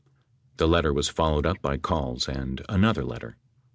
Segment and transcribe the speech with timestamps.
[0.57, 3.37] The letter was followed up by calls and another letter.